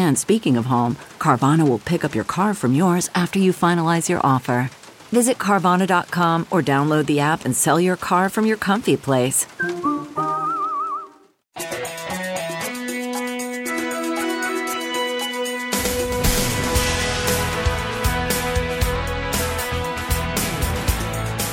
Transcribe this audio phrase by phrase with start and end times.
[0.00, 4.08] And speaking of home, Carvana will pick up your car from yours after you finalize
[4.08, 4.70] your offer.
[5.12, 9.46] Visit Carvana.com or download the app and sell your car from your comfy place.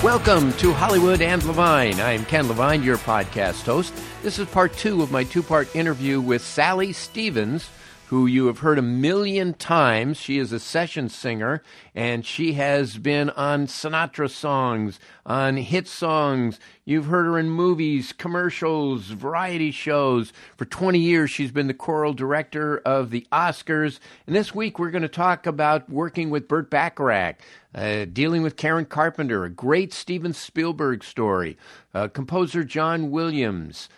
[0.01, 1.99] Welcome to Hollywood and Levine.
[1.99, 3.93] I'm Ken Levine, your podcast host.
[4.23, 7.69] This is part two of my two part interview with Sally Stevens
[8.07, 10.15] who you have heard a million times.
[10.15, 11.61] She is a session singer,
[11.93, 16.57] and she has been on Sinatra songs, on hit songs.
[16.85, 20.31] You've heard her in movies, commercials, variety shows.
[20.55, 23.99] For 20 years, she's been the choral director of the Oscars.
[24.25, 27.41] And this week, we're going to talk about working with Burt Bacharach.
[27.75, 31.57] Uh, dealing with Karen Carpenter, a great Steven Spielberg story,
[31.93, 33.89] uh, composer John Williams,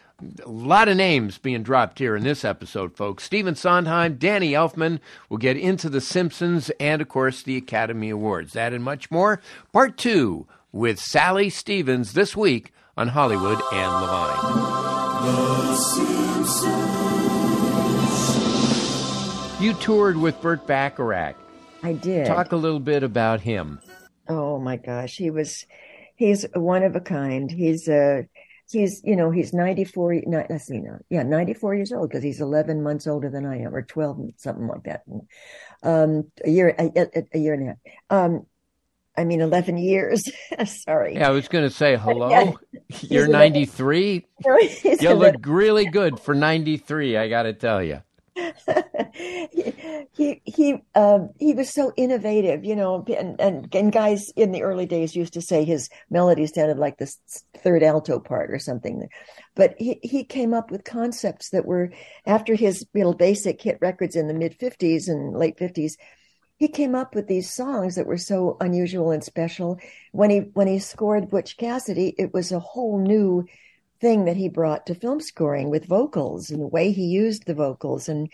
[0.45, 3.23] a lot of names being dropped here in this episode, folks.
[3.23, 8.53] Stephen Sondheim, Danny Elfman will get into The Simpsons and, of course, the Academy Awards.
[8.53, 9.41] That and much more.
[9.71, 14.69] Part two with Sally Stevens this week on Hollywood and Levine.
[19.61, 21.35] You toured with Burt Bacharach.
[21.83, 22.25] I did.
[22.27, 23.79] Talk a little bit about him.
[24.27, 25.65] Oh my gosh, he was
[26.15, 27.49] he's one of a kind.
[27.49, 28.27] He's a
[28.71, 32.83] he's you know he's 94 let's see now yeah 94 years old because he's 11
[32.83, 35.03] months older than i am or 12 something like that.
[35.81, 37.77] Um a year a, a, year and a half.
[38.09, 38.45] Um
[39.17, 40.23] i mean 11 years
[40.65, 41.15] sorry.
[41.15, 42.29] Yeah i was going to say hello?
[42.29, 42.51] Yeah.
[43.01, 44.25] you're 93
[44.83, 48.01] you look really good for 93 i gotta tell you
[50.13, 54.63] he he um, he was so innovative, you know, and, and and guys in the
[54.63, 57.11] early days used to say his melody sounded like the
[57.57, 59.07] third alto part or something,
[59.55, 61.91] but he he came up with concepts that were
[62.25, 65.93] after his know basic hit records in the mid '50s and late '50s.
[66.57, 69.79] He came up with these songs that were so unusual and special.
[70.11, 73.45] When he when he scored Butch Cassidy, it was a whole new
[74.01, 77.53] thing that he brought to film scoring with vocals and the way he used the
[77.53, 78.31] vocals and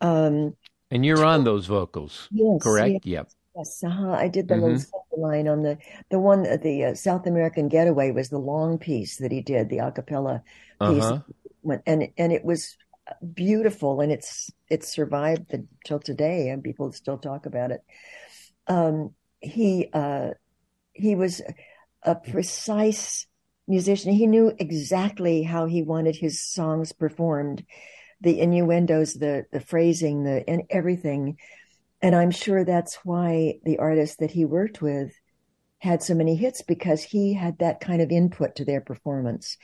[0.00, 0.54] um
[0.90, 4.12] and you're on those vocals yes, correct yes, yep yes uh-huh.
[4.12, 5.20] i did the mm-hmm.
[5.20, 5.78] line on the
[6.10, 9.78] the one the uh, south american getaway was the long piece that he did the
[9.78, 10.42] acapella
[10.80, 11.78] piece uh-huh.
[11.86, 12.76] and and it was
[13.34, 17.82] beautiful and it's it's survived until today and people still talk about it
[18.68, 20.30] um he uh
[20.92, 21.42] he was
[22.02, 23.26] a precise
[23.70, 24.12] musician.
[24.12, 27.64] He knew exactly how he wanted his songs performed,
[28.20, 31.38] the innuendos, the the phrasing, the and everything.
[32.02, 35.12] And I'm sure that's why the artists that he worked with
[35.78, 39.56] had so many hits because he had that kind of input to their performance.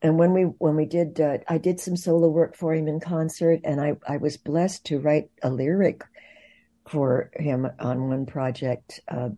[0.00, 3.00] And when we when we did, uh, I did some solo work for him in
[3.00, 6.02] concert, and I I was blessed to write a lyric
[6.88, 9.30] for him on one project uh,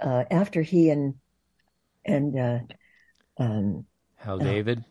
[0.00, 1.14] uh, after he and
[2.04, 2.58] and uh,
[3.38, 3.86] um,
[4.16, 4.84] Hal uh, David.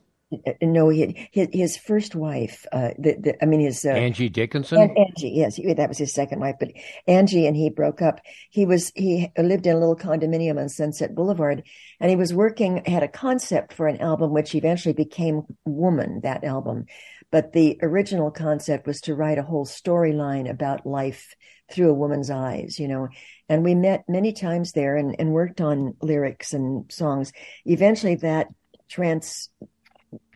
[0.47, 2.65] Uh, no, he, his his first wife.
[2.71, 4.79] Uh, the, the, I mean, his uh, Angie Dickinson.
[4.79, 6.55] Angie, yes, that was his second wife.
[6.59, 6.71] But
[7.07, 8.19] Angie and he broke up.
[8.49, 11.63] He was he lived in a little condominium on Sunset Boulevard,
[11.99, 12.83] and he was working.
[12.85, 16.21] Had a concept for an album, which eventually became Woman.
[16.23, 16.85] That album,
[17.31, 21.35] but the original concept was to write a whole storyline about life
[21.73, 22.79] through a woman's eyes.
[22.79, 23.09] You know,
[23.49, 27.33] and we met many times there and, and worked on lyrics and songs.
[27.65, 28.47] Eventually, that
[28.87, 29.49] trans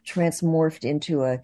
[0.06, 1.39] transmorphed into a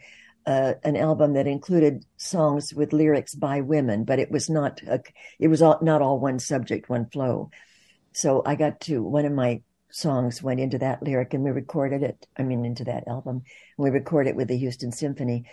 [0.46, 5.00] an album that included songs with lyrics by women, but it was not a,
[5.40, 7.50] it was all, not all one subject, one flow.
[8.12, 12.04] So I got to one of my songs went into that lyric, and we recorded
[12.04, 12.28] it.
[12.38, 13.44] I mean, into that album,
[13.78, 15.46] we recorded it with the Houston Symphony.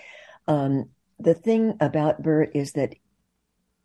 [0.48, 0.88] Um,
[1.18, 2.94] the thing about Burt is that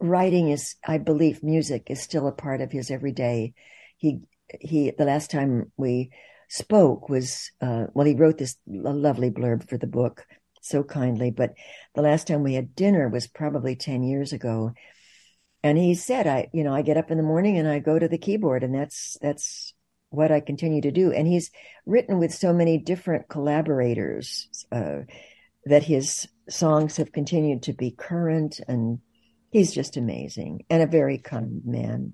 [0.10, 3.54] writing is, I believe, music is still a part of his everyday.
[3.98, 4.22] He
[4.60, 4.92] he.
[4.92, 6.12] The last time we
[6.50, 10.25] spoke was uh, well, he wrote this lovely blurb for the book
[10.62, 11.54] so kindly, but
[11.94, 14.74] the last time we had dinner was probably ten years ago,
[15.63, 17.98] and he said, "I, you know, I get up in the morning and I go
[18.00, 19.74] to the keyboard, and that's that's
[20.10, 21.51] what I continue to do." And he's
[21.86, 25.01] written with so many different collaborators uh,
[25.66, 29.00] that his songs have continued to be current and
[29.56, 32.12] he's just amazing and a very kind man.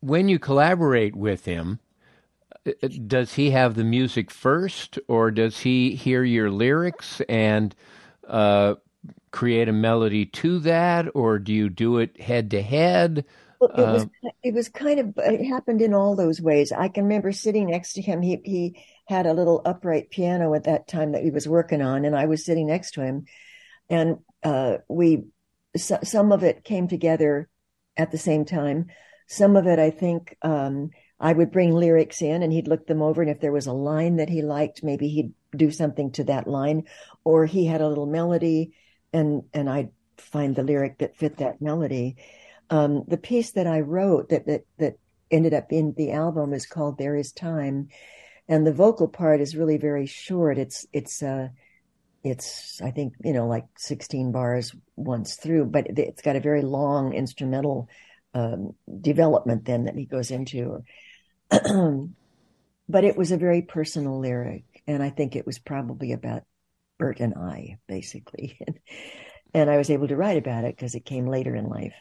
[0.00, 1.80] When you collaborate with him,
[2.66, 7.74] uh, uh, does he have the music first, or does he hear your lyrics and
[8.28, 8.74] uh,
[9.30, 13.24] create a melody to that, or do you do it head to head?
[13.58, 16.70] Well, it was uh, it was kind of it happened in all those ways.
[16.70, 18.20] I can remember sitting next to him.
[18.20, 22.04] He he had a little upright piano at that time that he was working on,
[22.04, 23.24] and I was sitting next to him,
[23.88, 25.24] and uh, we
[25.76, 27.48] so, some of it came together
[27.96, 28.86] at the same time.
[29.26, 33.02] Some of it, I think, um, I would bring lyrics in and he'd look them
[33.02, 33.22] over.
[33.22, 36.46] And if there was a line that he liked, maybe he'd do something to that
[36.46, 36.84] line,
[37.24, 38.72] or he had a little melody
[39.12, 42.16] and, and I'd find the lyric that fit that melody.
[42.68, 44.98] Um, the piece that I wrote that, that, that
[45.30, 47.88] ended up in the album is called There Is Time.
[48.48, 50.58] And the vocal part is really very short.
[50.58, 51.48] It's, it's, uh,
[52.26, 56.62] it's i think you know like 16 bars once through but it's got a very
[56.62, 57.88] long instrumental
[58.36, 60.82] um, development then that he goes into.
[62.88, 66.44] But it was a very personal lyric and i think it was probably about
[66.98, 68.58] burt and i basically.
[69.54, 71.94] And i was able to write about it because it came later in life.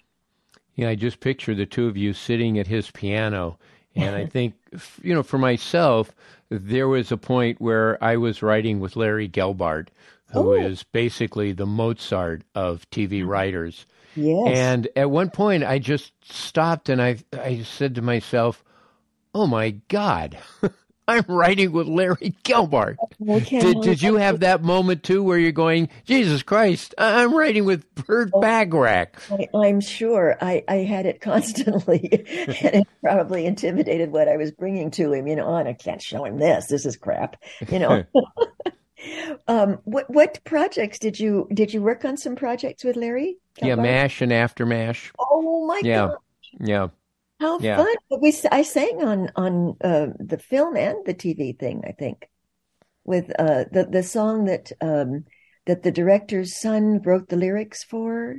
[0.75, 3.57] Yeah i just picture the two of you sitting at his piano
[3.95, 4.53] and i think
[5.01, 6.13] you know for myself
[6.49, 9.87] there was a point where i was writing with larry gelbart
[10.31, 10.53] who oh.
[10.53, 13.29] is basically the Mozart of TV mm-hmm.
[13.29, 13.85] writers.
[14.15, 14.57] Yes.
[14.57, 18.63] And at one point, I just stopped and I I said to myself,
[19.33, 20.37] "Oh my God."
[21.07, 22.95] I'm writing with Larry Gelbart.
[23.23, 27.93] Did, did you have that moment too where you're going, Jesus Christ, I'm writing with
[27.93, 29.21] Burt oh, Bacharach?
[29.31, 30.35] I, am sure.
[30.41, 35.27] I, I had it constantly and it probably intimidated what I was bringing to him.
[35.27, 36.65] You know, oh, I can't show him this.
[36.67, 37.41] This is crap.
[37.69, 38.03] You know.
[39.47, 42.17] Um, what what projects did you did you work on?
[42.17, 43.37] Some projects with Larry?
[43.61, 45.11] Yeah, Mash and After Mash.
[45.19, 46.07] Oh my yeah.
[46.07, 46.17] god!
[46.59, 46.87] Yeah,
[47.39, 47.77] how yeah.
[47.77, 47.95] fun!
[48.21, 51.83] We I sang on on uh, the film and the TV thing.
[51.87, 52.29] I think
[53.03, 55.25] with uh, the the song that um,
[55.65, 58.37] that the director's son wrote the lyrics for.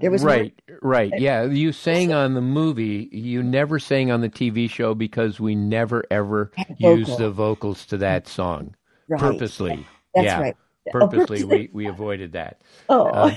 [0.00, 1.12] There was right, right.
[1.18, 3.08] Yeah, you sang on the movie.
[3.10, 7.96] You never sang on the TV show because we never ever used the vocals to
[7.96, 8.76] that song
[9.08, 9.20] right.
[9.20, 9.86] purposely.
[10.14, 10.40] That's yeah.
[10.40, 10.56] right.
[10.90, 12.60] Purposely, oh, we, we avoided that.
[12.88, 13.06] Oh.
[13.06, 13.34] Uh,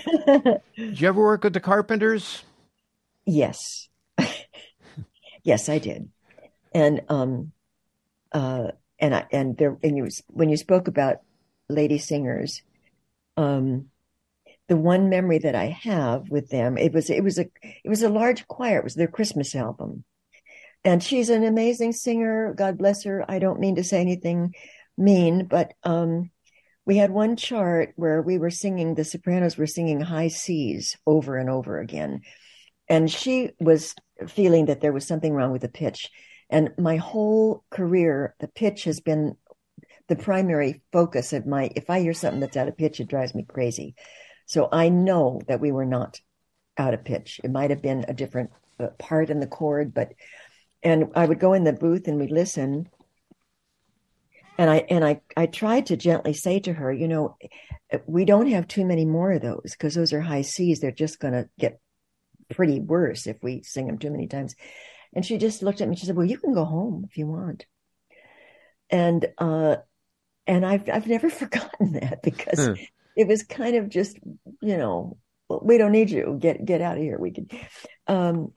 [0.75, 2.43] did you ever work with the Carpenters?
[3.25, 3.89] Yes.
[5.43, 6.09] yes, I did.
[6.73, 7.51] And, um,
[8.31, 11.17] uh, and I, and there, and you, was when you spoke about
[11.67, 12.61] lady singers,
[13.35, 13.87] um,
[14.67, 17.45] the one memory that I have with them, it was, it was a,
[17.83, 18.77] it was a large choir.
[18.77, 20.05] It was their Christmas album.
[20.83, 22.53] And she's an amazing singer.
[22.53, 23.23] God bless her.
[23.29, 24.55] I don't mean to say anything
[24.97, 26.31] mean, but um,
[26.85, 31.37] we had one chart where we were singing, the sopranos were singing high C's over
[31.37, 32.21] and over again.
[32.87, 33.95] And she was
[34.27, 36.09] feeling that there was something wrong with the pitch.
[36.49, 39.37] And my whole career, the pitch has been
[40.09, 43.33] the primary focus of my, if I hear something that's out of pitch, it drives
[43.33, 43.95] me crazy.
[44.45, 46.19] So I know that we were not
[46.77, 47.39] out of pitch.
[47.43, 50.09] It might have been a different uh, part in the chord, but,
[50.83, 52.89] and I would go in the booth and we'd listen
[54.57, 57.37] and I and I I tried to gently say to her, you know,
[58.05, 60.79] we don't have too many more of those because those are high C's.
[60.79, 61.79] They're just going to get
[62.49, 64.55] pretty worse if we sing them too many times.
[65.13, 65.95] And she just looked at me.
[65.95, 67.65] She said, "Well, you can go home if you want."
[68.89, 69.77] And uh,
[70.47, 72.73] and I've I've never forgotten that because hmm.
[73.15, 74.17] it was kind of just
[74.61, 75.17] you know
[75.49, 77.17] we don't need you get get out of here.
[77.17, 77.51] We could.
[78.07, 78.53] Um,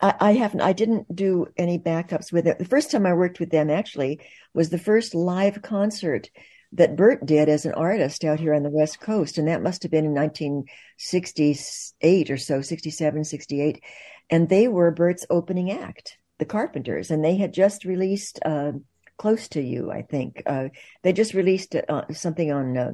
[0.00, 0.60] I, I haven't.
[0.60, 2.58] I didn't do any backups with it.
[2.58, 4.20] The first time I worked with them actually
[4.54, 6.30] was the first live concert
[6.72, 9.38] that Burt did as an artist out here on the West Coast.
[9.38, 13.82] And that must have been in 1968 or so, 67, 68.
[14.30, 17.10] And they were Burt's opening act, the Carpenters.
[17.10, 18.72] And they had just released uh,
[19.16, 20.42] Close to You, I think.
[20.46, 20.68] Uh,
[21.02, 22.92] they just released uh, something on uh,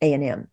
[0.00, 0.48] A&M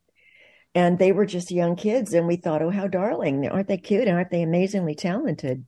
[0.76, 4.08] and they were just young kids and we thought oh how darling aren't they cute
[4.08, 5.66] aren't they amazingly talented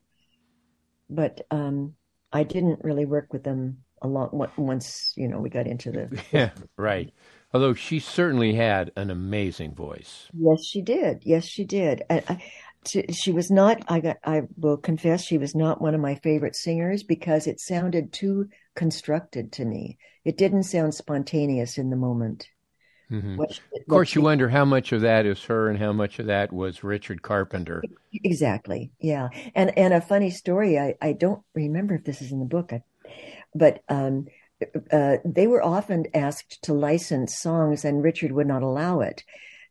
[1.10, 1.94] but um,
[2.32, 6.24] i didn't really work with them a lot once you know we got into the
[6.32, 7.12] yeah right
[7.54, 12.40] although she certainly had an amazing voice yes she did yes she did I,
[13.12, 13.84] she was not.
[13.90, 14.18] I got.
[14.24, 18.48] I will confess, she was not one of my favorite singers because it sounded too
[18.76, 19.98] constructed to me.
[20.24, 22.48] It didn't sound spontaneous in the moment.
[23.12, 23.38] Mm-hmm.
[23.38, 26.26] What, of course, you wonder how much of that is her and how much of
[26.26, 27.82] that was Richard Carpenter.
[28.12, 28.92] Exactly.
[29.00, 29.30] Yeah.
[29.56, 30.78] And and a funny story.
[30.78, 32.74] I I don't remember if this is in the book,
[33.56, 34.28] but um,
[34.92, 39.24] uh, they were often asked to license songs, and Richard would not allow it.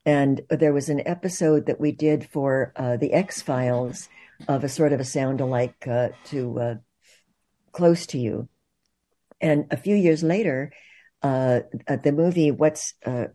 [0.07, 4.09] And there was an episode that we did for uh, the X Files
[4.49, 6.75] of a sort of a sound alike uh, to uh,
[7.73, 8.49] Close to You.
[9.41, 10.73] And a few years later,
[11.23, 13.27] uh, uh, the movie What's uh,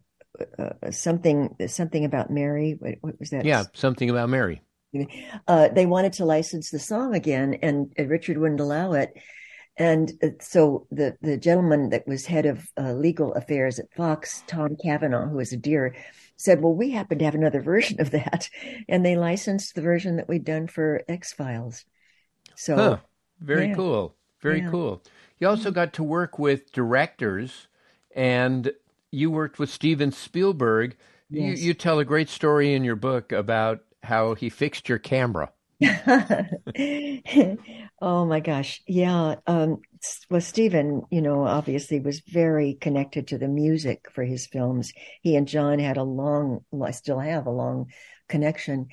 [0.92, 2.76] something something about Mary?
[2.80, 3.46] What, what, was that?
[3.46, 4.62] Yeah, something about Mary.
[4.94, 9.14] they wanted to license the song again, and Richard wouldn't allow it.
[9.78, 10.12] And
[10.42, 15.38] so the the gentleman that was head of legal affairs at Fox, Tom Cavanagh, who
[15.38, 15.96] was a dear,
[16.42, 18.50] said, Well, we happen to have another version of that.
[18.90, 21.86] And they licensed the version that we'd done for X Files.
[22.56, 22.98] So, huh.
[23.40, 23.76] very yeah.
[23.76, 24.16] cool.
[24.42, 24.72] Very yeah.
[24.72, 25.04] cool.
[25.40, 27.68] You also got to work with directors,
[28.15, 28.72] and
[29.12, 30.96] you worked with Steven Spielberg.
[31.30, 31.60] Yes.
[31.60, 35.51] You, you tell a great story in your book about how he fixed your camera.
[38.01, 38.82] oh my gosh.
[38.88, 39.36] Yeah.
[39.48, 39.82] Um,
[40.30, 44.94] well, Steven, you know, obviously was very connected to the music for his films.
[45.22, 47.88] He and John had a long, well, I still have a long
[48.27, 48.89] connection.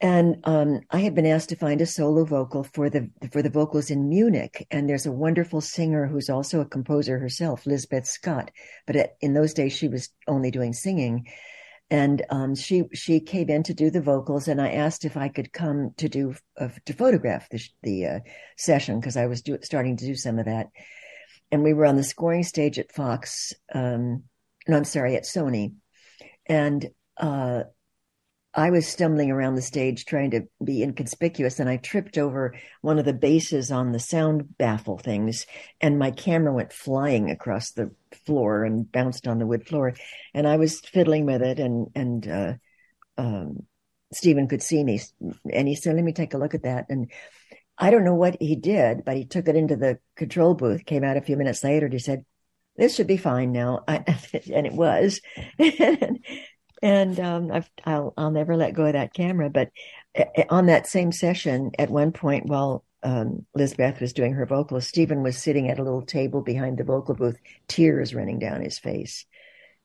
[0.00, 3.50] And um, I had been asked to find a solo vocal for the for the
[3.50, 4.66] vocals in Munich.
[4.70, 8.52] And there's a wonderful singer who's also a composer herself, Lisbeth Scott.
[8.86, 11.26] But in those days, she was only doing singing
[11.90, 15.28] and um, she she came in to do the vocals, and I asked if I
[15.28, 18.18] could come to do uh, to photograph the the uh,
[18.56, 20.68] session because I was do, starting to do some of that,
[21.50, 23.54] and we were on the scoring stage at Fox.
[23.74, 24.24] Um,
[24.66, 25.76] no, I'm sorry, at Sony,
[26.44, 27.62] and uh,
[28.58, 32.98] I was stumbling around the stage trying to be inconspicuous and I tripped over one
[32.98, 35.46] of the bases on the sound baffle things
[35.80, 37.92] and my camera went flying across the
[38.26, 39.94] floor and bounced on the wood floor.
[40.34, 42.52] And I was fiddling with it and, and, uh,
[43.16, 43.62] um,
[44.12, 45.00] Steven could see me
[45.52, 46.86] and he said, let me take a look at that.
[46.88, 47.12] And
[47.78, 51.04] I don't know what he did, but he took it into the control booth, came
[51.04, 52.24] out a few minutes later and he said,
[52.76, 53.84] this should be fine now.
[53.86, 53.98] I,
[54.52, 55.20] and it was.
[57.18, 57.50] um,
[57.84, 59.50] i will I'll never let go of that camera.
[59.50, 59.70] But
[60.14, 64.46] eh, eh, on that same session, at one point, while um, Lisbeth was doing her
[64.46, 68.60] vocals, Steven was sitting at a little table behind the vocal booth, tears running down
[68.60, 69.26] his face.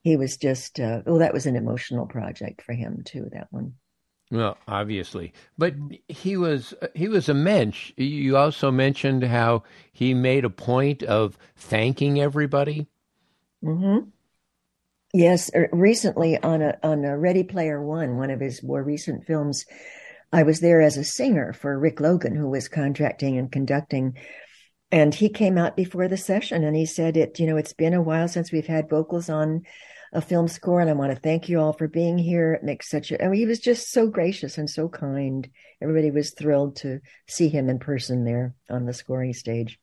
[0.01, 3.29] He was just, uh, well, that was an emotional project for him too.
[3.31, 3.73] That one.
[4.31, 5.75] Well, obviously, but
[6.07, 7.93] he was he was a mensch.
[7.97, 12.87] You also mentioned how he made a point of thanking everybody.
[13.63, 14.09] Mm-hmm.
[15.15, 19.25] Yes, er, recently on a on a Ready Player One, one of his more recent
[19.25, 19.63] films,
[20.31, 24.17] I was there as a singer for Rick Logan, who was contracting and conducting.
[24.91, 27.93] And he came out before the session and he said it, you know, it's been
[27.93, 29.61] a while since we've had vocals on
[30.13, 32.53] a film score, and I want to thank you all for being here.
[32.53, 35.47] It makes such a I mean, he was just so gracious and so kind.
[35.79, 39.79] Everybody was thrilled to see him in person there on the scoring stage.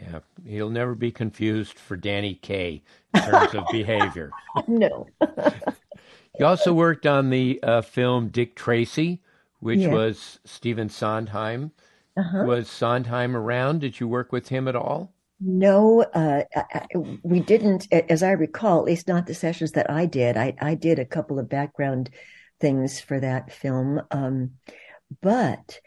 [0.00, 2.82] Yeah, he'll never be confused for Danny Kaye
[3.14, 4.30] in terms of behavior.
[4.66, 5.06] No.
[6.38, 9.20] you also worked on the uh, film Dick Tracy,
[9.60, 9.92] which yeah.
[9.92, 11.70] was Stephen Sondheim.
[12.16, 12.44] Uh-huh.
[12.44, 13.80] Was Sondheim around?
[13.80, 15.12] Did you work with him at all?
[15.40, 16.86] No, uh, I,
[17.22, 17.86] we didn't.
[17.92, 20.36] As I recall, at least not the sessions that I did.
[20.36, 22.10] I, I did a couple of background
[22.60, 24.02] things for that film.
[24.10, 24.52] Um,
[25.22, 25.80] but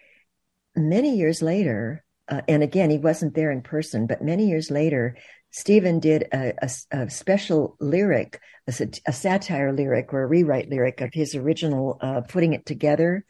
[0.75, 5.17] many years later, uh, and again, he wasn't there in person, but many years later,
[5.51, 11.01] Steven did a, a, a special lyric, a, a, satire lyric or a rewrite lyric
[11.01, 13.25] of his original, uh, putting it together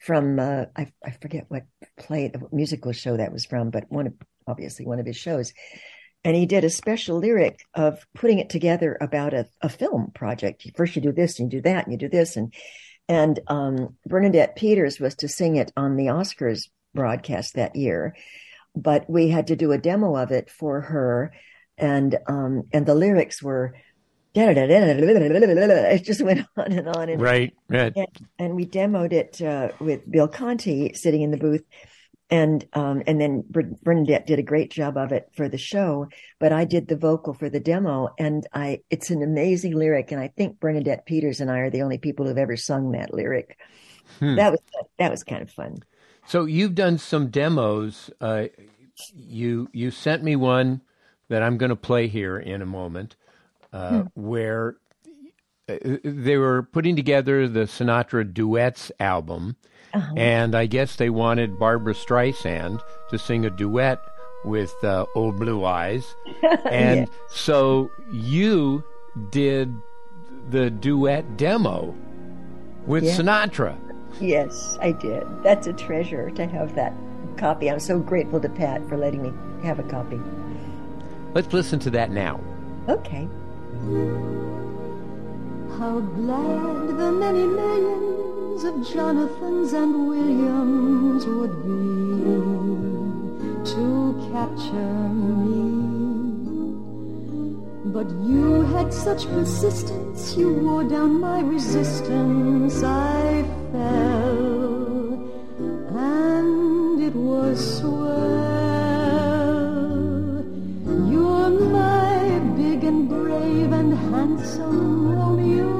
[0.00, 1.64] from, uh, I, I, forget what
[1.96, 4.14] play, what musical show that was from, but one of,
[4.46, 5.52] obviously one of his shows.
[6.24, 10.66] And he did a special lyric of putting it together about a, a film project.
[10.74, 12.36] First you do this and you do that and you do this.
[12.36, 12.52] And,
[13.08, 18.16] and, um, Bernadette Peters was to sing it on the Oscars broadcast that year,
[18.74, 21.32] but we had to do a demo of it for her
[21.78, 23.74] and um, and the lyrics were
[25.92, 27.92] it just went on and on and right right.
[27.96, 28.06] And,
[28.38, 31.64] and we demoed it uh, with Bill Conti sitting in the booth
[32.30, 36.08] and um, and then Bernadette did a great job of it for the show.
[36.38, 40.20] But I did the vocal for the demo and I it's an amazing lyric and
[40.20, 43.58] I think Bernadette Peters and I are the only people who've ever sung that lyric.
[44.20, 44.36] Hmm.
[44.36, 44.60] that was
[44.98, 45.80] that was kind of fun
[46.28, 48.46] so you've done some demos uh,
[49.14, 50.82] you you sent me one
[51.28, 53.16] that I'm going to play here in a moment,
[53.72, 54.06] uh, hmm.
[54.14, 54.76] where
[55.68, 59.56] uh, they were putting together the Sinatra Duets album,
[59.92, 60.14] uh-huh.
[60.16, 62.80] and I guess they wanted Barbra Streisand
[63.10, 64.00] to sing a duet
[64.44, 66.14] with uh, Old Blue Eyes,
[66.70, 68.84] and so you
[69.30, 69.74] did
[70.50, 71.94] the duet demo
[72.86, 73.16] with yeah.
[73.16, 73.87] Sinatra.
[74.20, 75.26] Yes, I did.
[75.42, 76.92] That's a treasure to have that
[77.36, 77.70] copy.
[77.70, 80.20] I'm so grateful to Pat for letting me have a copy.
[81.34, 82.40] Let's listen to that now.
[82.88, 83.28] Okay.
[85.78, 91.78] How glad the many millions of Jonathans and Williams would be
[93.72, 95.88] to capture me.
[97.92, 102.82] But you had such persistence, you wore down my resistance.
[102.82, 105.12] I fell,
[105.96, 108.08] and it was swell.
[111.12, 115.72] You're my big and brave and handsome Romeo.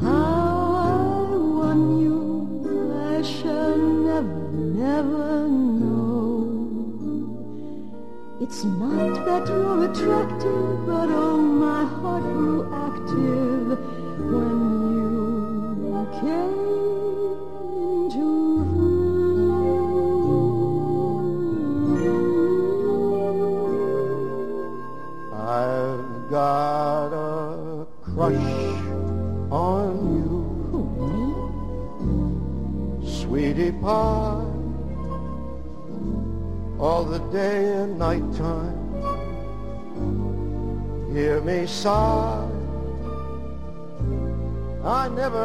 [0.00, 0.56] How
[0.90, 2.20] I won you,
[3.12, 4.40] I shall never,
[4.84, 6.46] never know.
[8.40, 13.45] It's not that you're attractive, but oh, my heart grew active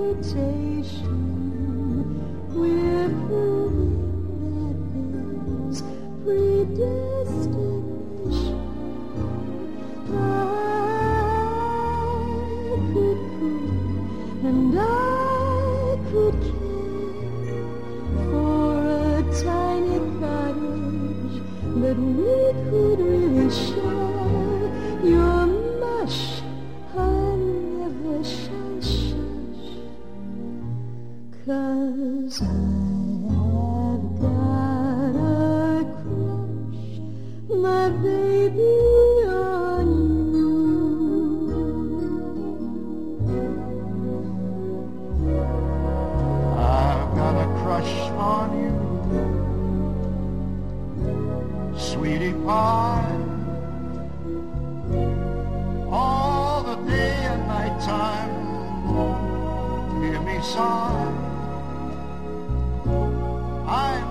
[0.00, 1.49] invitation.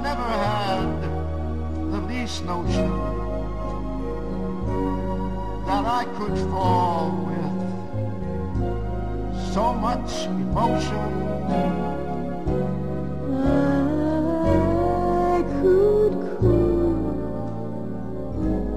[0.04, 1.02] Never had
[1.92, 2.92] the least notion
[5.66, 7.56] that I could fall with
[9.54, 11.10] so much emotion.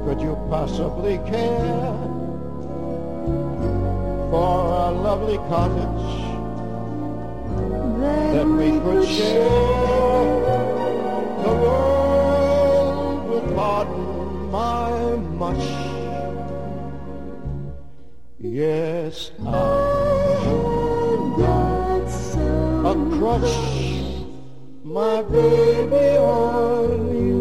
[0.06, 0.34] Could You
[8.02, 9.48] that, we could share
[11.44, 15.66] the world with pardon my much.
[18.38, 19.54] Yes, I'm
[22.86, 23.54] a crutch,
[24.82, 27.31] my baby, on you?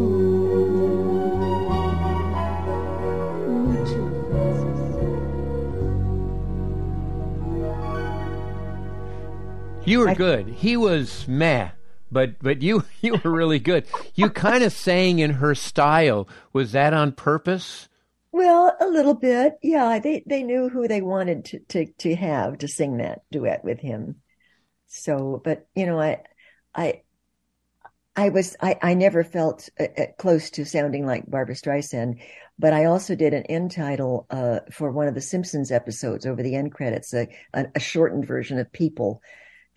[9.86, 10.48] Were good.
[10.48, 11.72] He was meh
[12.12, 13.86] but but you you were really good.
[14.16, 16.28] You kind of sang in her style.
[16.54, 17.88] Was that on purpose?
[18.32, 19.58] Well, a little bit.
[19.62, 23.64] Yeah, they they knew who they wanted to to to have to sing that duet
[23.64, 24.18] with him.
[24.88, 26.24] So, but you know, I
[26.76, 27.02] I
[28.16, 32.22] I was I I never felt uh, uh close to sounding like Barbra Streisand,
[32.60, 36.44] but I also did an end title uh, for one of the Simpsons episodes over
[36.44, 39.22] the end credits, a, a shortened version of People,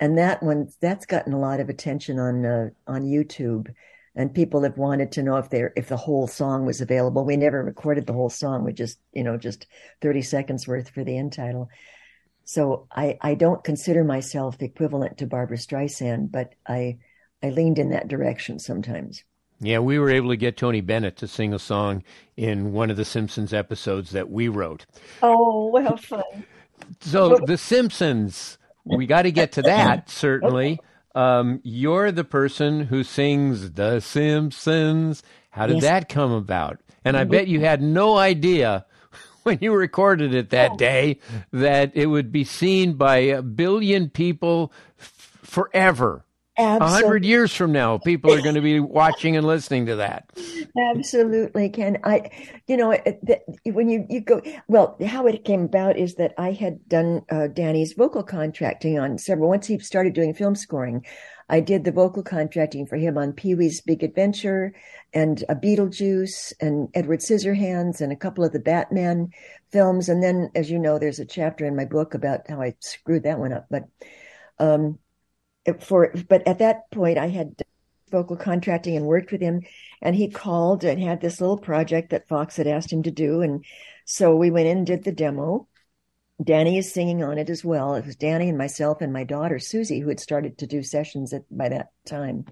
[0.00, 3.72] and that one that's gotten a lot of attention on uh, on YouTube,
[4.14, 7.24] and people have wanted to know if they if the whole song was available.
[7.24, 9.66] We never recorded the whole song; we just you know just
[10.00, 11.68] thirty seconds worth for the end title.
[12.44, 16.98] So I I don't consider myself equivalent to Barbra Streisand, but I
[17.42, 19.22] I leaned in that direction sometimes.
[19.60, 22.02] Yeah, we were able to get Tony Bennett to sing a song
[22.36, 24.84] in one of the Simpsons episodes that we wrote.
[25.22, 26.44] Oh, well, fun.
[27.00, 30.80] so The Simpsons we got to get to that, certainly.
[31.14, 35.22] Um, you're the person who sings The Simpsons.
[35.50, 35.82] How did yes.
[35.84, 36.80] that come about?
[37.04, 38.86] And I bet you had no idea
[39.44, 41.20] when you recorded it that day
[41.52, 46.24] that it would be seen by a billion people f- forever.
[46.56, 50.30] A hundred years from now, people are going to be watching and listening to that.
[50.78, 51.98] Absolutely, Ken.
[52.04, 52.30] I,
[52.68, 52.96] you know,
[53.66, 57.48] when you you go, well, how it came about is that I had done uh,
[57.48, 59.48] Danny's vocal contracting on several.
[59.48, 61.04] Once he started doing film scoring,
[61.48, 64.72] I did the vocal contracting for him on Pee Wee's Big Adventure
[65.12, 69.30] and a Beetlejuice and Edward Scissorhands and a couple of the Batman
[69.72, 70.08] films.
[70.08, 73.24] And then, as you know, there's a chapter in my book about how I screwed
[73.24, 73.66] that one up.
[73.70, 73.84] But
[74.58, 74.98] um,
[75.80, 77.62] for but at that point I had
[78.10, 79.62] vocal contracting and worked with him
[80.00, 83.42] and he called and had this little project that Fox had asked him to do
[83.42, 83.64] and
[84.04, 85.66] so we went in and did the demo.
[86.42, 87.94] Danny is singing on it as well.
[87.94, 91.32] It was Danny and myself and my daughter Susie who had started to do sessions
[91.32, 92.44] at, by that time.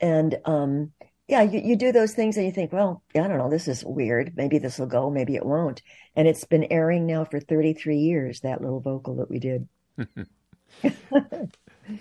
[0.00, 0.92] And um,
[1.28, 3.84] yeah, you, you do those things and you think, well, I don't know, this is
[3.84, 4.34] weird.
[4.36, 5.82] Maybe this will go, maybe it won't.
[6.14, 9.68] And it's been airing now for 33 years, that little vocal that we did.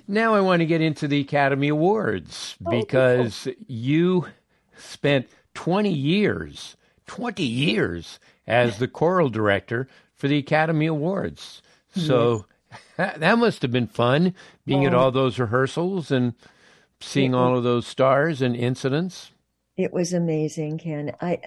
[0.08, 4.28] Now I want to get into the Academy Awards oh, because oh, you
[4.78, 6.76] spent 20 years,
[7.08, 11.62] 20 years as the choral director for the Academy Awards.
[11.96, 12.46] So
[12.98, 13.18] yes.
[13.18, 14.34] that must have been fun
[14.66, 16.34] being at all those rehearsals and
[17.00, 19.32] seeing was, all of those stars and incidents.
[19.78, 21.12] It was amazing, Ken.
[21.22, 21.40] I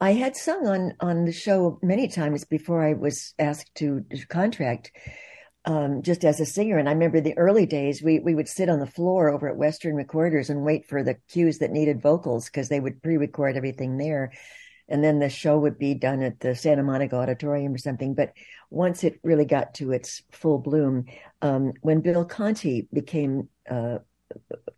[0.00, 4.92] I had sung on on the show many times before I was asked to contract
[5.66, 6.78] um, just as a singer.
[6.78, 9.56] And I remember the early days, we, we would sit on the floor over at
[9.56, 13.56] Western Recorders and wait for the cues that needed vocals because they would pre record
[13.56, 14.32] everything there.
[14.88, 18.14] And then the show would be done at the Santa Monica Auditorium or something.
[18.14, 18.32] But
[18.70, 21.06] once it really got to its full bloom,
[21.42, 23.98] um, when Bill Conti became uh,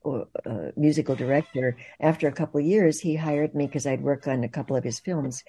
[0.06, 4.26] uh, uh, musical director, after a couple of years, he hired me because I'd work
[4.26, 5.44] on a couple of his films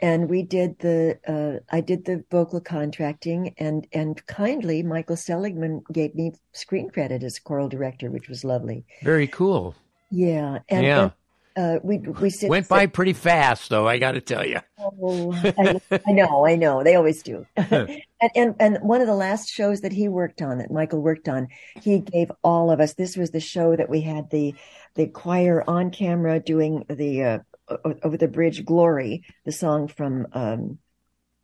[0.00, 5.82] and we did the uh, I did the vocal contracting and and kindly Michael Seligman
[5.92, 8.84] gave me screen credit as choral director, which was lovely.
[9.02, 9.74] Very cool.
[10.10, 11.02] Yeah, and, yeah.
[11.02, 11.12] And,
[11.56, 13.88] uh, we we sit, went by pretty fast, though.
[13.88, 14.60] I got to tell you.
[14.78, 16.84] Oh, I, I, know, I know.
[16.84, 17.46] They always do.
[17.56, 18.02] and,
[18.34, 21.48] and and one of the last shows that he worked on, that Michael worked on,
[21.80, 22.92] he gave all of us.
[22.92, 24.54] This was the show that we had the
[24.96, 30.78] the choir on camera doing the uh, over the bridge glory the song from um,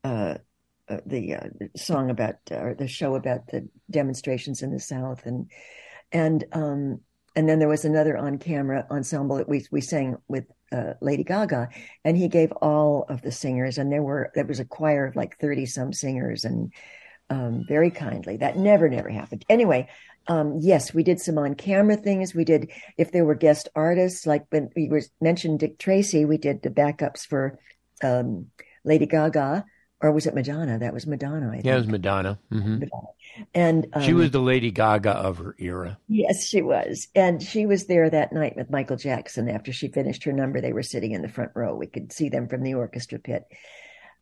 [0.04, 0.36] uh,
[0.88, 5.50] uh, the uh, song about uh, the show about the demonstrations in the south and
[6.10, 7.00] and um,
[7.34, 11.24] and then there was another on camera ensemble that we we sang with uh, Lady
[11.24, 11.68] Gaga
[12.04, 15.16] and he gave all of the singers and there were there was a choir of
[15.16, 16.72] like 30 some singers and
[17.32, 19.88] um, very kindly that never never happened anyway
[20.28, 22.34] um, yes, we did some on camera things.
[22.34, 26.38] We did, if there were guest artists, like when we were mentioned Dick Tracy, we
[26.38, 27.58] did the backups for
[28.02, 28.46] um,
[28.84, 29.64] Lady Gaga,
[30.00, 30.78] or was it Madonna?
[30.78, 31.48] That was Madonna.
[31.48, 31.64] I think.
[31.64, 32.38] Yeah, it was Madonna.
[32.52, 32.74] Mm-hmm.
[32.74, 33.06] Madonna.
[33.54, 35.98] And um, she was the Lady Gaga of her era.
[36.08, 37.08] Yes, she was.
[37.14, 39.48] And she was there that night with Michael Jackson.
[39.48, 41.74] After she finished her number, they were sitting in the front row.
[41.74, 43.44] We could see them from the orchestra pit.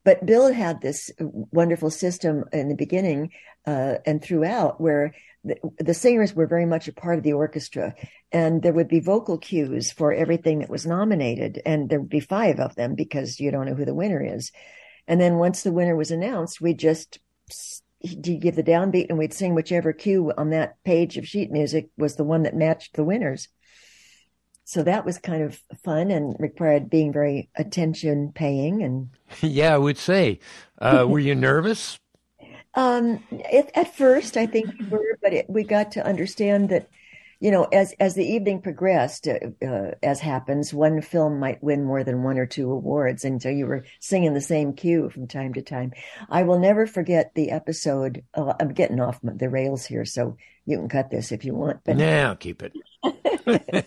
[0.04, 3.30] But Bill had this wonderful system in the beginning
[3.66, 7.94] uh, and throughout where the, the, singers were very much a part of the orchestra.
[8.32, 12.20] And there would be vocal cues for everything that was nominated and there would be
[12.20, 14.52] five of them because you don't know who the winner is.
[15.06, 17.18] And then once the winner was announced we just
[18.00, 22.16] give the downbeat and we'd sing whichever cue on that page of sheet music was
[22.16, 23.48] the one that matched the winners
[24.70, 29.78] so that was kind of fun and required being very attention paying and yeah i
[29.78, 30.38] would say
[30.80, 31.98] uh, were you nervous
[32.74, 36.88] um, it, at first, I think we were, but it, we got to understand that,
[37.40, 41.84] you know, as as the evening progressed, uh, uh, as happens, one film might win
[41.84, 45.26] more than one or two awards, and so you were singing the same cue from
[45.26, 45.92] time to time.
[46.28, 48.24] I will never forget the episode.
[48.34, 51.80] Uh, I'm getting off the rails here, so you can cut this if you want.
[51.82, 53.86] But now keep it.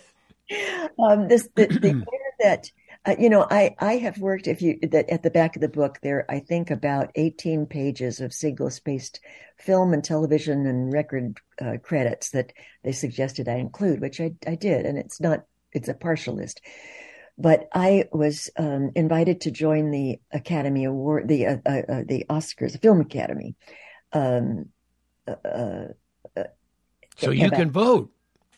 [0.98, 2.70] um, this the, the year that
[3.06, 5.68] uh, you know, I, I have worked, if you, that at the back of the
[5.68, 9.20] book, there, I think about 18 pages of single spaced
[9.58, 12.52] film and television and record uh, credits that
[12.82, 14.86] they suggested I include, which I, I did.
[14.86, 16.62] And it's not, it's a partial list.
[17.36, 22.24] But I was um, invited to join the Academy Award, the uh, uh, uh the
[22.30, 23.56] Oscars, the Film Academy.
[24.12, 24.66] Um,
[25.26, 25.86] uh,
[27.16, 28.13] so you about, can vote.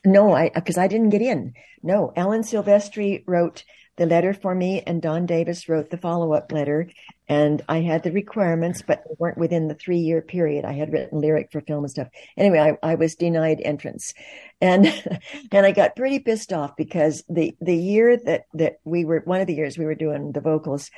[0.07, 1.55] No, I because I didn't get in.
[1.83, 3.65] No, Alan Silvestri wrote
[3.97, 6.89] the letter for me, and Don Davis wrote the follow up letter.
[7.29, 10.65] And I had the requirements, but they weren't within the three year period.
[10.65, 12.07] I had written lyric for film and stuff.
[12.37, 14.15] Anyway, I, I was denied entrance,
[14.61, 14.87] and
[15.53, 19.41] and I got pretty pissed off because the the year that that we were one
[19.41, 20.89] of the years we were doing the vocals,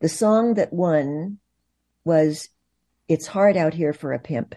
[0.00, 1.38] the song that won
[2.04, 2.48] was
[3.08, 4.54] "It's Hard Out Here for a Pimp."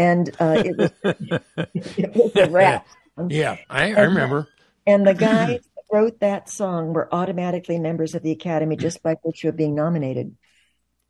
[0.00, 0.90] And uh, it was
[1.74, 2.86] it was a rap.
[3.28, 4.48] Yeah, I, I remember.
[4.86, 9.16] And the guys who wrote that song were automatically members of the Academy just by
[9.22, 10.36] virtue of being nominated.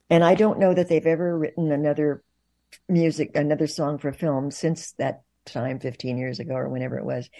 [0.09, 2.25] And I don't know that they've ever written another
[2.89, 7.31] music, another song for film since that time, 15 years ago or whenever it was.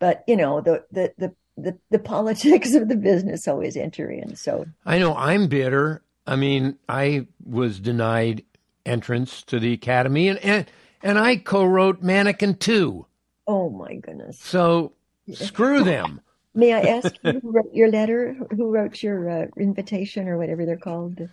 [0.00, 4.34] But, you know, the, the, the, the, the politics of the business always enter in.
[4.34, 6.02] So I know I'm bitter.
[6.26, 8.42] I mean, I was denied
[8.84, 10.66] entrance to the Academy and, and,
[11.06, 13.06] and I co wrote Mannequin 2.
[13.46, 14.40] Oh my goodness.
[14.40, 14.92] So
[15.32, 16.20] screw them.
[16.54, 18.36] May I ask who wrote your letter?
[18.56, 21.28] Who wrote your uh, invitation or whatever they're called?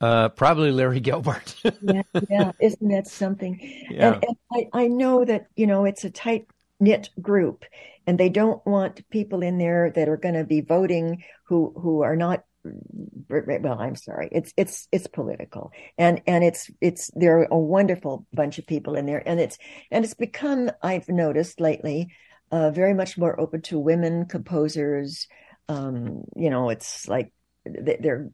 [0.00, 1.54] Uh, probably Larry Gelbart.
[1.82, 3.60] yeah, yeah, isn't that something?
[3.88, 4.14] Yeah.
[4.14, 6.46] And, and I, I know that you know it's a tight
[6.80, 7.64] knit group,
[8.06, 12.02] and they don't want people in there that are going to be voting who who
[12.02, 12.44] are not.
[12.64, 14.28] Well, I'm sorry.
[14.30, 18.94] It's it's it's political, and and it's it's there are a wonderful bunch of people
[18.94, 19.58] in there, and it's
[19.90, 22.12] and it's become I've noticed lately
[22.52, 25.26] uh, very much more open to women composers.
[25.68, 27.32] Um, you know, it's like
[27.64, 28.30] they're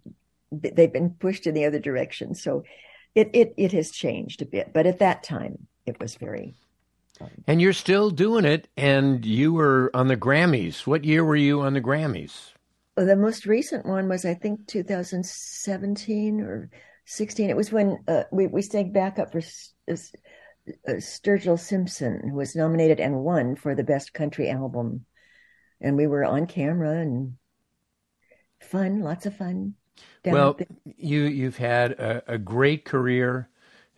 [0.50, 2.34] they've been pushed in the other direction.
[2.34, 2.64] So
[3.14, 6.54] it it it has changed a bit, but at that time it was very.
[7.48, 10.86] And you're still doing it, and you were on the Grammys.
[10.86, 12.52] What year were you on the Grammys?
[13.04, 16.70] The most recent one was, I think, 2017 or
[17.06, 17.48] 16.
[17.48, 19.96] It was when uh, we we sang backup for uh,
[20.88, 25.06] Sturgill Simpson, who was nominated and won for the best country album.
[25.80, 27.34] And we were on camera and
[28.60, 29.74] fun, lots of fun.
[30.24, 33.48] well, you you've had a, a, great career,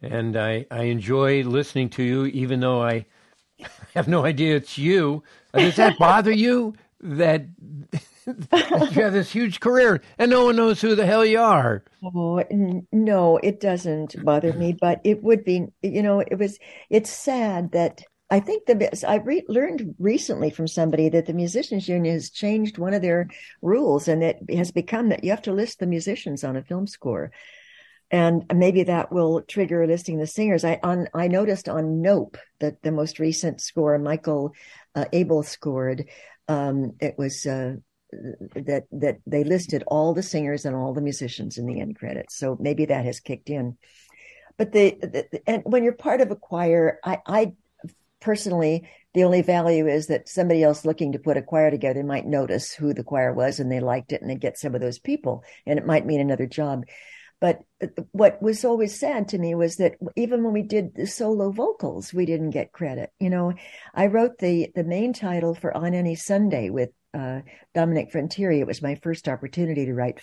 [0.03, 3.07] and I I enjoy listening to you, even though I
[3.95, 5.23] have no idea it's you.
[5.55, 7.47] Does that bother you that
[8.27, 11.83] you have this huge career and no one knows who the hell you are.
[12.03, 12.45] Oh,
[12.93, 16.59] no, it doesn't bother me, but it would be, you know, it was,
[16.91, 21.89] it's sad that I think the, I re- learned recently from somebody that the musicians
[21.89, 23.29] union has changed one of their
[23.61, 26.87] rules and it has become that you have to list the musicians on a film
[26.87, 27.33] score.
[28.13, 30.65] And maybe that will trigger listing the singers.
[30.65, 34.53] I on I noticed on Nope that the most recent score Michael
[34.97, 36.07] uh, Abel scored.
[36.51, 37.75] Um, it was uh,
[38.55, 42.37] that that they listed all the singers and all the musicians in the end credits.
[42.37, 43.77] So maybe that has kicked in.
[44.59, 47.53] But the, the and when you're part of a choir, I, I
[48.21, 52.27] personally the only value is that somebody else looking to put a choir together might
[52.27, 55.01] notice who the choir was and they liked it and they get some of those
[55.01, 56.85] people and it might mean another job.
[57.41, 57.63] But
[58.13, 62.13] what was always sad to me was that even when we did the solo vocals,
[62.13, 63.11] we didn't get credit.
[63.19, 63.55] You know,
[63.95, 67.41] I wrote the the main title for On Any Sunday with uh,
[67.75, 68.53] Dominic Frontiere.
[68.53, 70.21] It was my first opportunity to write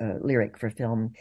[0.00, 1.12] uh, lyric for film.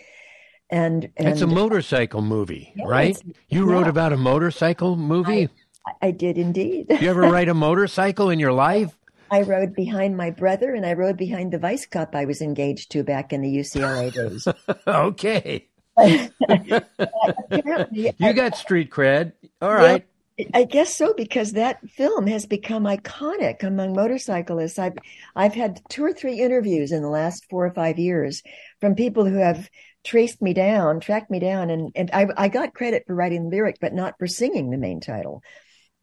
[0.69, 3.21] And, and it's a motorcycle movie, yeah, right?
[3.49, 3.73] You yeah.
[3.73, 5.49] wrote about a motorcycle movie.
[5.85, 6.87] I, I did indeed.
[6.89, 8.97] you ever ride a motorcycle in your life?
[9.33, 12.91] I rode behind my brother, and I rode behind the vice cop I was engaged
[12.91, 14.47] to back in the UCLA days.
[14.87, 15.67] okay.
[18.19, 19.31] you got street cred.
[19.59, 20.05] All right.
[20.53, 24.77] I guess so because that film has become iconic among motorcyclists.
[24.77, 24.97] I've
[25.35, 28.43] I've had two or three interviews in the last four or five years
[28.81, 29.67] from people who have
[30.03, 33.49] traced me down, tracked me down, and and I, I got credit for writing the
[33.49, 35.41] lyric, but not for singing the main title.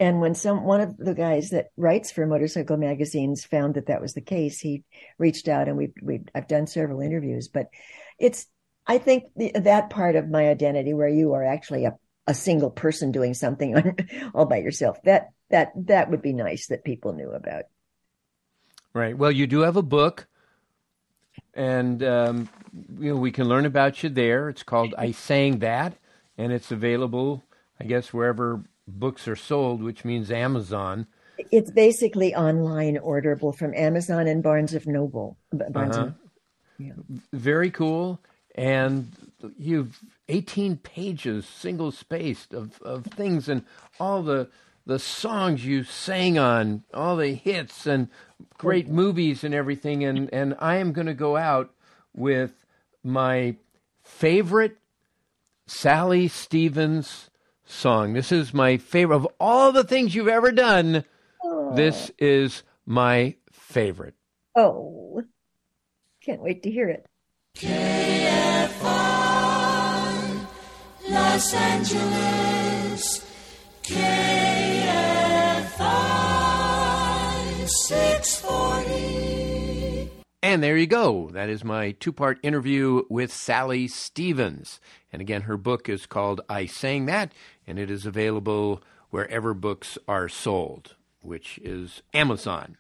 [0.00, 4.00] And when some one of the guys that writes for motorcycle magazines found that that
[4.00, 4.82] was the case, he
[5.18, 7.48] reached out, and we we I've done several interviews.
[7.48, 7.66] But
[8.18, 8.46] it's
[8.86, 12.70] I think the, that part of my identity, where you are actually a a single
[12.70, 13.76] person doing something
[14.34, 15.02] all by yourself.
[15.02, 17.64] That that that would be nice that people knew about.
[18.94, 19.16] Right.
[19.16, 20.28] Well, you do have a book,
[21.52, 22.48] and um,
[22.98, 24.48] you know we can learn about you there.
[24.48, 25.98] It's called "I Sang That,"
[26.38, 27.44] and it's available,
[27.78, 28.62] I guess, wherever
[28.98, 31.06] books are sold, which means Amazon.
[31.50, 35.36] It's basically online orderable from Amazon and Barnes and Noble.
[35.52, 36.10] Barnes uh-huh.
[36.78, 36.92] yeah.
[37.32, 38.20] Very cool.
[38.54, 39.10] And
[39.58, 43.64] you've 18 pages, single spaced, of, of things and
[43.98, 44.48] all the
[44.86, 48.08] the songs you sang on, all the hits and
[48.58, 50.02] great movies and everything.
[50.02, 51.70] And, and I am going to go out
[52.14, 52.64] with
[53.04, 53.56] my
[54.02, 54.78] favorite
[55.66, 57.29] Sally Stevens
[57.70, 58.12] song.
[58.12, 61.04] This is my favorite of all the things you've ever done.
[61.42, 61.74] Oh.
[61.74, 64.14] This is my favorite.
[64.54, 65.22] Oh,
[66.24, 67.06] can't wait to hear it.
[67.56, 68.86] KFI,
[71.08, 73.24] Los Angeles,
[73.82, 74.08] KFI
[77.68, 80.10] 640.
[80.42, 81.30] And there you go.
[81.32, 84.78] That is my two part interview with Sally Stevens.
[85.12, 87.32] And again, her book is called I Sang That,
[87.66, 92.76] and it is available wherever books are sold, which is Amazon.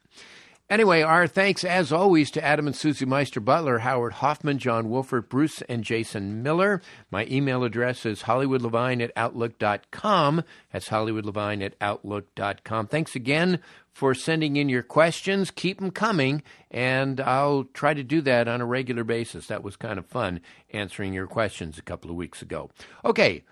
[0.70, 5.28] Anyway, our thanks as always to Adam and Susie Meister Butler, Howard Hoffman, John Wolfert,
[5.28, 6.80] Bruce, and Jason Miller.
[7.10, 10.44] My email address is hollywoodlevine at outlook.com.
[10.72, 12.86] That's hollywoodlevine at outlook.com.
[12.86, 13.58] Thanks again
[13.92, 15.50] for sending in your questions.
[15.50, 19.48] Keep them coming, and I'll try to do that on a regular basis.
[19.48, 20.40] That was kind of fun
[20.72, 22.70] answering your questions a couple of weeks ago.
[23.04, 23.42] Okay,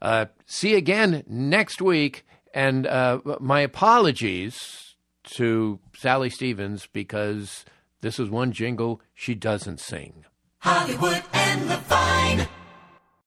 [0.00, 4.87] uh, see you again next week, and uh, my apologies
[5.32, 7.64] to Sally Stevens because
[8.00, 10.24] this is one jingle she doesn't sing.
[10.58, 12.48] Hollywood and Levine.